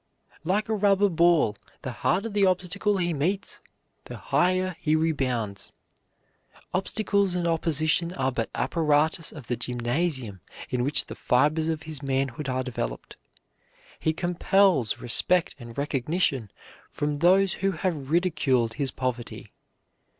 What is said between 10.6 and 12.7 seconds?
in which the fibers of his manhood are